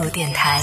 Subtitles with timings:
[0.00, 0.58] 度电台。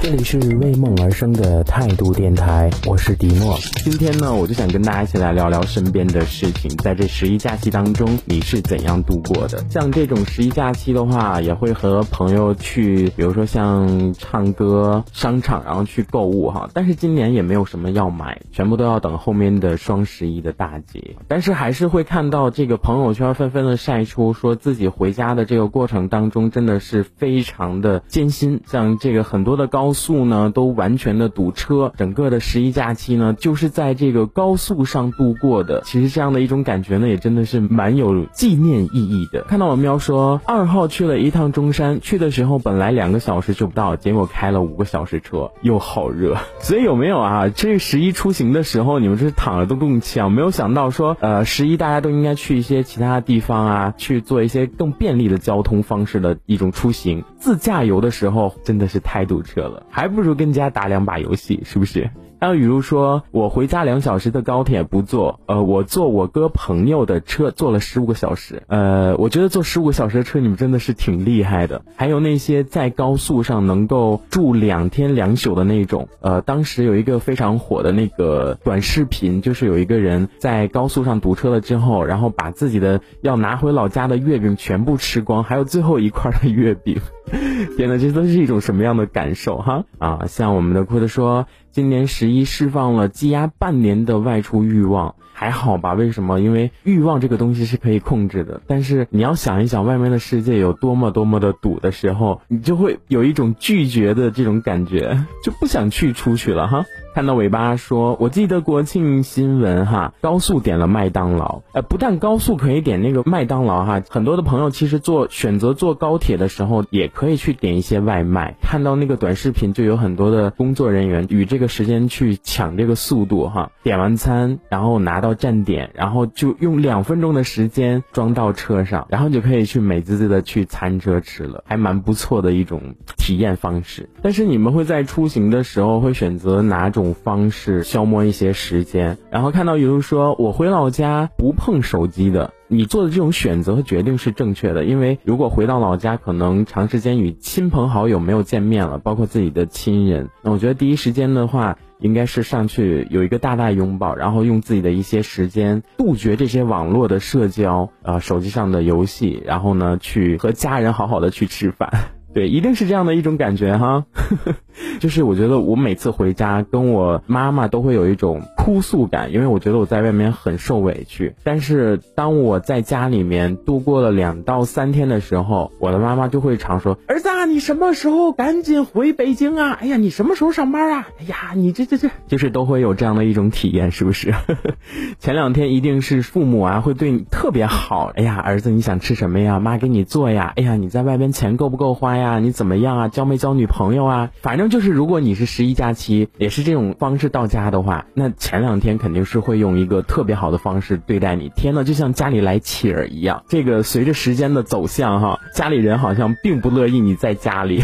[0.00, 3.58] 这里是为梦而生的态度电台，我是迪诺。
[3.82, 6.70] 今天呢，我就想跟大家一起来聊聊身边的事情。
[6.78, 9.62] 在这十一假期当中，你是怎样度过的？
[9.68, 16.70] 像这种十一假期的话，也会和朋友去，比如说像唱歌、商场，然后去购物哈。
[16.72, 21.16] 但是今年也没有什么要买，全部都要等后面的双十一的大节。
[21.26, 28.62] 但是还是会看到这个朋友圈纷纷的晒出，说自己回家的这个过程当中，真的是非常的艰辛。
[28.70, 35.82] 像这个很多的高速呢，都完全的堵车，整个的十一假期呢，就是在这个高速上度过的。
[35.84, 39.42] 其实这样的一种感觉呢，也真的是蛮有纪念意义的。
[39.48, 46.36] 看到我喵说，二号去了一趟中山，去的时候本来两个小时就不到，结果开了五个小时车，又好热。
[46.60, 47.48] 所以有没有啊？
[47.48, 57.24] 这十一出行的时候，你们这是躺着都动枪，没有想到说，呃，十一大家都应该去一些其他地方啊，去做一些更便利的交通方式的一种出行。
[57.38, 62.10] 自驾游的时候真的是太堵车了，还不如跟家打两把游戏，是不是？
[62.40, 71.82] 还有比如说，我回家两小时的高铁不坐，呃，我坐我哥朋友的车坐了十五个小时，呃，我觉得坐十五个小时的车你们真的是挺厉害的。
[71.96, 86.98] 还有那些在高速上能够住两天两宿的那种，呃，当时有一个非常火的那个短视频，就是有一个人在高速上堵车了之后，然后把自己的要拿回老家的月饼全部吃光，还有最后一块的月饼。
[87.76, 89.84] 天呐，这都是一种什么样的感受哈？
[89.98, 95.92] 啊，像我们的库德说，今年十一释放了积压半年的外出欲望，还好吧？
[95.94, 96.40] 为什么？
[96.40, 106.84] 因为欲望这个东西是可以控制的，但是你要想一想，外面的世界有多么多么的堵的时候，你就会有一种拒绝的这种感觉，就不想去出去了哈。
[107.12, 118.54] 看到尾巴说，我记得国庆新闻哈，高速点了麦当劳，呃，不但高速可以点那个麦当劳哈，很多的朋友其实坐选择坐高铁的时候，也可以去点一些外卖。
[118.62, 134.08] 看到那个短视频，就有很多的工作人员与这个时间去抢这个速度哈，点完餐，然后拿到站点，然后就用两分钟的时间装到车上，然后就可以去美滋滋的去餐车吃了，还蛮不错的一种体验方式。
[134.22, 136.99] 但是你们会在出行的时候会选择哪种？
[137.02, 161.90] 种方式消磨一些时间，然后看到有人说我回老家不碰手机的，你做的这种选择和决定是正确的，因为如果回到老家，可能长时间与亲朋好友没有见面了，包括自己的亲人，那我觉得第一时间的话，应该是上去有一个大大拥抱，然后用自己的一些时间杜绝这些网络的社交啊，手机上的游戏，然后呢，去和家人好好的去吃饭。
[162.32, 164.04] 对，一定是这样的一种感觉哈，
[165.00, 171.34] 就是我觉得我每次回家跟我妈妈都会有一种哭诉感，因为我觉得我在外面很受委屈。
[171.42, 179.78] 但是当我在家里面度过了两到三天的时候，我的妈妈就会常说：“儿子，啊，你什么时候赶紧回北京啊？
[179.80, 181.08] 哎呀，你什么时候上班啊？
[181.18, 184.34] 哎呀，你这这这，就是都会有这样的一种体验，是不是？
[185.18, 188.12] 前两天一定是父母啊会对你特别好。
[188.14, 189.58] 哎呀，儿子，你想吃什么呀？
[189.58, 190.52] 妈给你做呀。
[190.56, 192.34] 哎呀，你在外边钱够不够花呀？
[192.34, 193.08] 呀，你怎么样啊？
[193.08, 194.30] 交没交女朋友啊？
[194.42, 201.48] 反正就是，如果你是十一假期，也是这种方式到家的话，那前两天肯定是会用一个特别好的方式对待你。
[201.50, 203.44] 天呐，就像家里来气儿一样。
[203.48, 207.80] 这个随着时间的走向，哈，家里人好像并不乐意你在家里。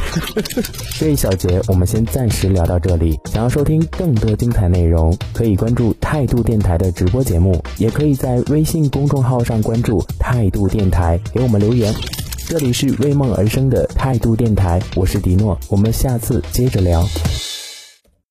[0.99, 3.16] 这一小节我们先暂时聊到这里。
[3.27, 11.94] 想要收听更多精彩内容，可以关注态度电台的直播节目，也可以在微信公众号上关注态度电台，给我们留言。
[12.48, 17.06] 这里是为梦而生的态度电台，我是迪诺，我们下次接着聊。